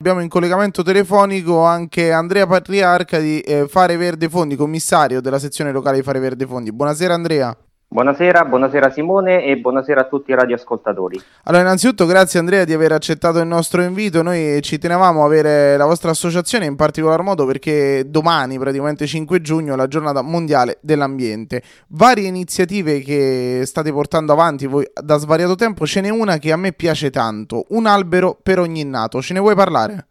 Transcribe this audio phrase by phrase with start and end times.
[0.00, 5.72] Abbiamo in collegamento telefonico anche Andrea Patriarca di eh, Fare Verde Fondi, commissario della sezione
[5.72, 6.70] locale di Fare Verde Fondi.
[6.70, 7.67] Buonasera Andrea.
[7.90, 11.18] Buonasera, buonasera Simone e buonasera a tutti i radioascoltatori.
[11.44, 14.20] Allora, innanzitutto grazie Andrea di aver accettato il nostro invito.
[14.20, 19.40] Noi ci tenevamo a avere la vostra associazione in particolar modo perché domani, praticamente 5
[19.40, 21.62] giugno, è la giornata mondiale dell'ambiente.
[21.88, 26.58] Varie iniziative che state portando avanti voi da svariato tempo, ce n'è una che a
[26.58, 29.22] me piace tanto, un albero per ogni nato.
[29.22, 30.08] Ce ne vuoi parlare?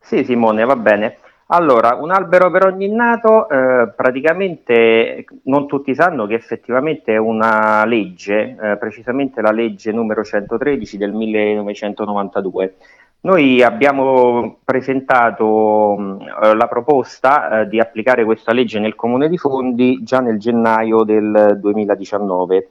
[0.00, 1.18] Sì Simone, va bene.
[1.54, 7.84] Allora, un albero per ogni nato, eh, praticamente non tutti sanno che effettivamente è una
[7.84, 12.74] legge, eh, precisamente la legge numero 113 del 1992.
[13.20, 20.02] Noi abbiamo presentato mh, la proposta eh, di applicare questa legge nel Comune di Fondi
[20.02, 22.68] già nel gennaio del 2019.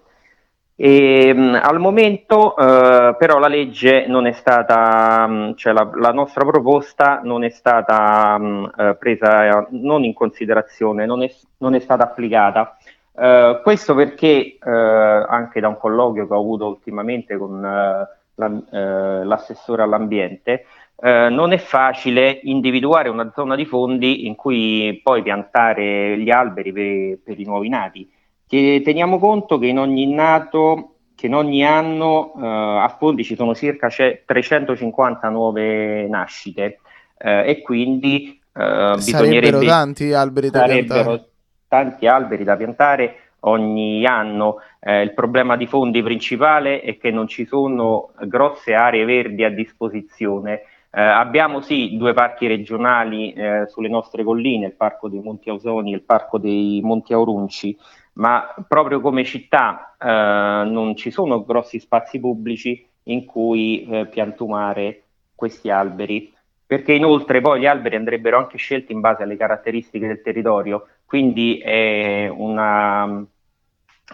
[0.76, 6.12] E, mh, al momento eh, però la legge non è stata, mh, cioè la, la,
[6.12, 11.80] nostra proposta non è stata mh, eh, presa non in considerazione, non è, non è
[11.80, 12.76] stata applicata.
[13.16, 18.62] Eh, questo perché eh, anche da un colloquio che ho avuto ultimamente con eh, la,
[18.72, 20.66] eh, l'assessore all'ambiente,
[21.04, 27.20] non è facile individuare una zona di fondi in cui poi piantare gli alberi per,
[27.22, 28.10] per i nuovi nati
[28.48, 33.56] teniamo conto che in ogni nato, che in ogni anno eh, a Fondi ci sono
[33.56, 36.80] circa 350 nuove nascite
[37.18, 41.30] eh, e quindi eh, bisognerebbe tanti alberi da piantare.
[41.68, 44.58] tanti alberi da piantare ogni anno.
[44.80, 49.50] Eh, il problema di fondi principale è che non ci sono grosse aree verdi a
[49.50, 50.64] disposizione.
[50.96, 55.92] Eh, abbiamo sì due parchi regionali eh, sulle nostre colline, il parco dei Monti Ausoni
[55.92, 57.76] e il parco dei Monti Aurunci,
[58.14, 65.04] ma proprio come città eh, non ci sono grossi spazi pubblici in cui eh, piantumare
[65.36, 66.34] questi alberi,
[66.66, 71.58] perché inoltre poi gli alberi andrebbero anche scelti in base alle caratteristiche del territorio, quindi
[71.60, 73.26] è una,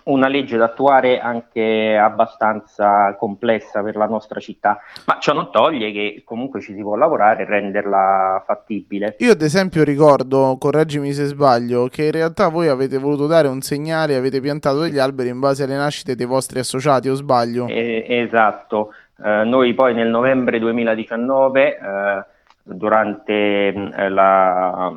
[0.04, 5.92] una legge da attuare anche abbastanza complessa per la nostra città, ma ciò non toglie
[5.92, 9.16] che comunque ci si può lavorare e renderla fattibile.
[9.20, 13.62] Io ad esempio ricordo, correggimi se sbaglio, che in realtà voi avete voluto dare un
[13.62, 17.68] segnale, avete piantato degli alberi in base alle nascite dei vostri associati, o sbaglio?
[17.68, 22.26] Eh, esatto, eh, noi poi nel novembre 2019, eh,
[22.64, 24.94] durante eh, la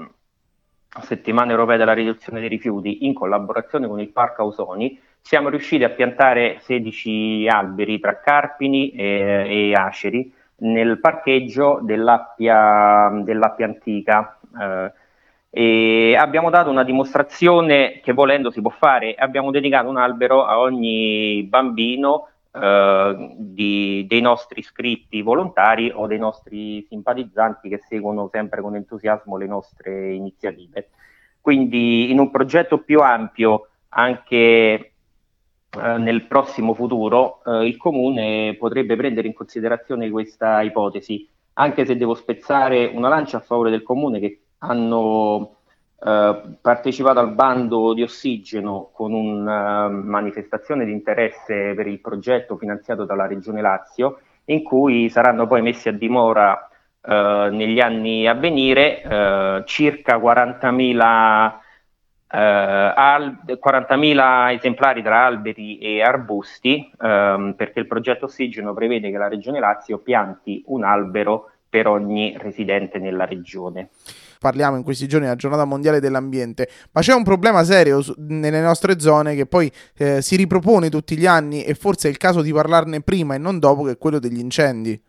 [1.00, 5.90] settimana europea della riduzione dei rifiuti, in collaborazione con il Parco Ausoni, siamo riusciti a
[5.90, 14.38] piantare 16 alberi tra carpini e, e aceri nel parcheggio dell'Appia, dell'Appia Antica.
[14.60, 14.92] Eh,
[15.54, 20.58] e abbiamo dato una dimostrazione che volendo si può fare, abbiamo dedicato un albero a
[20.58, 28.60] ogni bambino eh, di, dei nostri iscritti volontari o dei nostri simpatizzanti che seguono sempre
[28.60, 30.90] con entusiasmo le nostre iniziative.
[31.40, 38.96] Quindi in un progetto più ampio, anche eh, nel prossimo futuro, eh, il Comune potrebbe
[38.96, 44.20] prendere in considerazione questa ipotesi, anche se devo spezzare una lancia a favore del Comune
[44.20, 45.56] che hanno
[46.04, 53.04] eh, partecipato al bando di ossigeno con una manifestazione di interesse per il progetto finanziato
[53.04, 56.68] dalla Regione Lazio, in cui saranno poi messi a dimora
[57.00, 61.60] eh, negli anni a venire eh, circa 40.000
[62.32, 62.38] Uh,
[62.94, 69.28] al, 40.000 esemplari tra alberi e arbusti, um, perché il progetto Ossigeno prevede che la
[69.28, 73.90] Regione Lazio pianti un albero per ogni residente nella regione
[74.42, 78.98] parliamo in questi giorni della giornata mondiale dell'ambiente, ma c'è un problema serio nelle nostre
[78.98, 82.52] zone che poi eh, si ripropone tutti gli anni e forse è il caso di
[82.52, 85.00] parlarne prima e non dopo, che è quello degli incendi.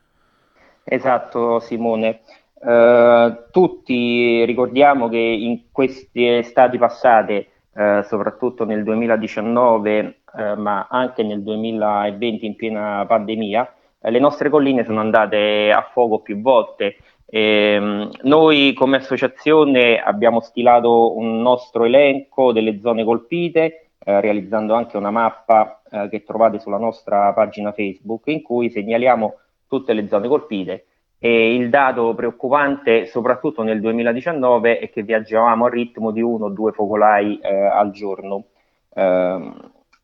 [0.83, 2.21] Esatto, Simone.
[2.59, 11.23] Uh, tutti ricordiamo che in queste estati passate, uh, soprattutto nel 2019, uh, ma anche
[11.23, 13.73] nel 2020 in piena pandemia,
[14.05, 16.97] le nostre colline sono andate a fuoco più volte
[17.35, 24.97] eh, noi come associazione abbiamo stilato un nostro elenco delle zone colpite, eh, realizzando anche
[24.97, 29.33] una mappa eh, che trovate sulla nostra pagina Facebook in cui segnaliamo
[29.67, 30.85] tutte le zone colpite
[31.17, 36.49] e il dato preoccupante, soprattutto nel 2019, è che viaggiavamo a ritmo di uno o
[36.49, 38.43] due focolai eh, al giorno.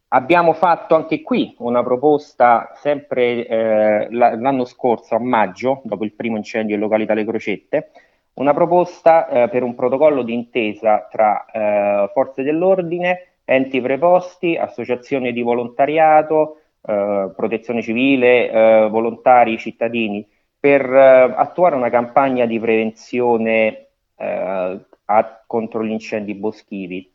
[0.10, 6.14] Eh, abbiamo fatto anche qui una proposta sempre eh, l'anno scorso, a maggio, dopo il
[6.14, 7.92] primo incendio in località Le Crocette,
[8.34, 15.34] una proposta eh, per un protocollo di intesa tra eh, forze dell'ordine, enti preposti, associazioni
[15.34, 20.26] di volontariato, eh, protezione civile, volontari, cittadini
[20.60, 27.12] per eh, attuare una campagna di prevenzione eh, a, contro gli incendi boschivi.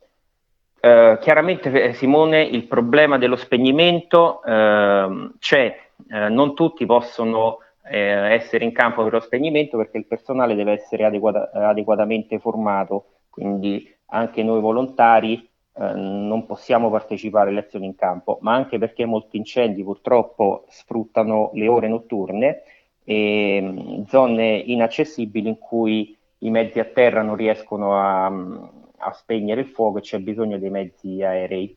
[0.84, 5.74] Eh, chiaramente, eh, Simone, il problema dello spegnimento ehm, c'è,
[6.10, 7.60] eh, non tutti possono
[7.90, 13.06] eh, essere in campo per lo spegnimento perché il personale deve essere adeguata, adeguatamente formato,
[13.30, 19.38] quindi anche noi volontari non possiamo partecipare alle azioni in campo, ma anche perché molti
[19.38, 22.62] incendi purtroppo sfruttano le ore notturne
[23.02, 28.64] e mm, zone inaccessibili in cui i mezzi a terra non riescono a, mm,
[28.98, 31.76] a spegnere il fuoco e c'è bisogno dei mezzi aerei.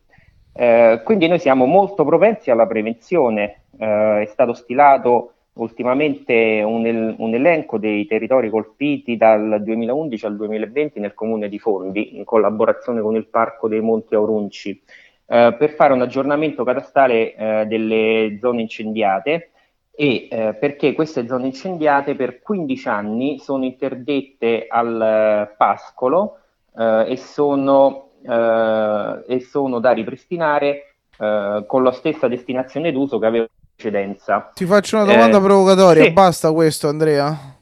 [0.52, 7.34] Eh, quindi noi siamo molto propensi alla prevenzione, eh, è stato stilato ultimamente un, un,
[7.34, 13.16] elenco dei territori colpiti dal 2011 al 2020 nel comune di Fondi, in collaborazione con
[13.16, 14.82] il Parco dei Monti Aurunci,
[15.26, 19.50] eh, per fare un aggiornamento catastale eh, delle zone incendiate
[19.94, 26.38] e eh, perché queste zone incendiate per 15 anni sono interdette al eh, pascolo
[27.08, 33.46] e, sono, eh, e, sono, da ripristinare eh, con la stessa destinazione d'uso che aveva
[33.74, 34.50] precedenza.
[34.54, 36.10] Ti faccio una domanda provocatoria, sì.
[36.10, 37.56] basta questo Andrea?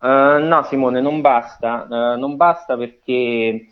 [0.00, 1.86] no Simone, non basta,
[2.16, 3.68] non basta perché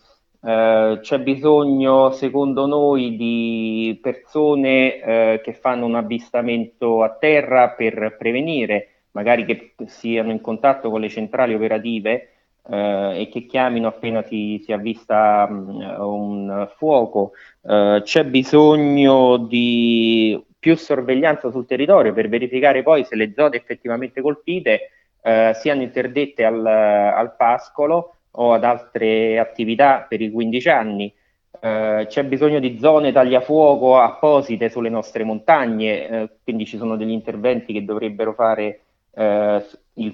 [0.47, 8.15] eh, c'è bisogno, secondo noi, di persone eh, che fanno un avvistamento a terra per
[8.17, 12.36] prevenire, magari che siano in contatto con le centrali operative
[12.69, 17.33] eh, e che chiamino appena si, si avvista um, un fuoco.
[17.63, 24.21] Eh, c'è bisogno di più sorveglianza sul territorio per verificare poi se le zone effettivamente
[24.21, 24.91] colpite
[25.23, 31.15] eh, siano interdette al, al pascolo o ad altre attività per i 15 anni.
[31.59, 37.11] Eh, c'è bisogno di zone tagliafuoco apposite sulle nostre montagne, eh, quindi ci sono degli
[37.11, 38.81] interventi che dovrebbero fare
[39.15, 39.65] eh,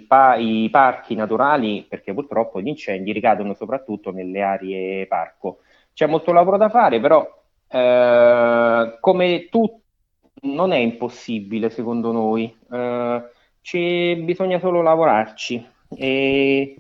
[0.06, 5.61] pa- i parchi naturali, perché purtroppo gli incendi ricadono soprattutto nelle aree parco.
[5.93, 7.26] C'è molto lavoro da fare, però
[7.69, 9.81] eh, come tutto
[10.43, 13.23] non è impossibile secondo noi, eh,
[14.25, 15.64] bisogna solo lavorarci.
[15.96, 16.76] E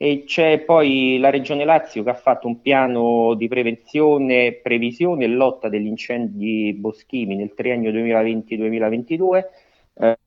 [0.00, 5.28] e c'è poi la Regione Lazio che ha fatto un piano di prevenzione, previsione e
[5.28, 9.44] lotta degli incendi boschivi nel triennio 2020-2022
[9.94, 10.18] eh,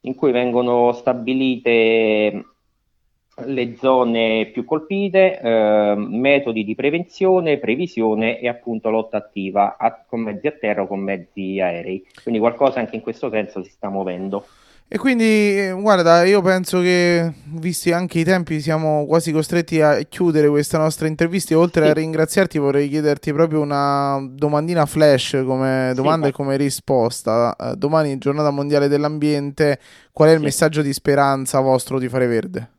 [0.00, 2.44] in cui vengono stabilite
[3.44, 10.20] le zone più colpite, eh, metodi di prevenzione, previsione e appunto lotta attiva a, con
[10.20, 12.06] mezzi a terra o con mezzi aerei.
[12.22, 14.44] Quindi qualcosa anche in questo senso si sta muovendo.
[14.88, 20.02] E quindi, eh, guarda, io penso che, visti anche i tempi, siamo quasi costretti a
[20.02, 21.54] chiudere questa nostra intervista.
[21.54, 21.90] E oltre sì.
[21.90, 27.56] a ringraziarti, vorrei chiederti proprio una domandina flash come domanda sì, e come risposta.
[27.58, 29.78] Uh, domani, giornata mondiale dell'ambiente,
[30.12, 30.44] qual è il sì.
[30.44, 32.70] messaggio di speranza vostro di Fare Verde?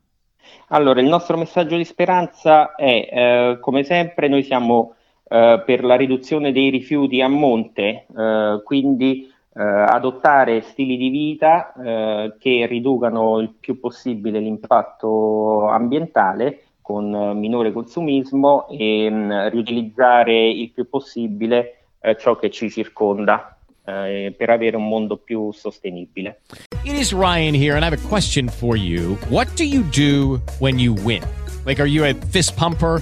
[0.68, 4.96] Allora, il nostro messaggio di speranza è, eh, come sempre, noi siamo
[5.30, 11.74] eh, per la riduzione dei rifiuti a monte, eh, quindi eh, adottare stili di vita
[11.74, 19.48] eh, che riducano il più possibile l'impatto ambientale con eh, minore consumismo e mh, mm,
[19.50, 25.52] riutilizzare il più possibile eh, ciò che ci circonda eh, per avere un mondo più
[25.52, 26.42] sostenibile.
[26.84, 29.18] It is Ryan here and I have a question for you.
[29.30, 31.24] What do you do when you win?
[31.66, 33.02] Like are you a fist pumper?